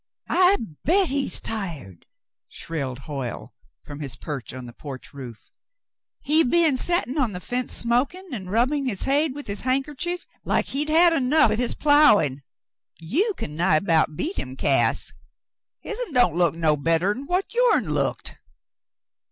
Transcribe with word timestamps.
"I 0.29 0.57
bet 0.83 1.09
he's 1.09 1.39
tired," 1.39 2.07
shrilled 2.47 2.97
Hoyle, 3.05 3.53
from 3.83 3.99
his 3.99 4.15
perch 4.15 4.51
on 4.51 4.65
the 4.65 4.73
porch 4.73 5.13
roof. 5.13 5.51
"He 6.21 6.43
be'n 6.43 6.75
settin' 6.75 7.19
on 7.19 7.33
the 7.33 7.39
fence 7.39 7.71
smokin' 7.73 8.33
an' 8.33 8.49
rubbin' 8.49 8.87
his 8.87 9.03
hade 9.03 9.35
with 9.35 9.45
his 9.45 9.61
handkercher 9.61 10.17
like 10.43 10.69
he'd 10.69 10.89
had 10.89 11.13
enough 11.13 11.51
with 11.51 11.59
his 11.59 11.75
ploughin'. 11.75 12.41
You 12.99 13.35
can 13.37 13.55
nigh 13.55 13.75
about 13.77 14.15
beat 14.15 14.37
him, 14.39 14.55
Cass. 14.55 15.13
Hisn 15.81 16.13
didn't 16.13 16.35
look 16.35 16.55
no 16.55 16.75
better'n 16.75 17.27
what 17.27 17.53
yourn 17.53 17.91
looked." 17.93 18.37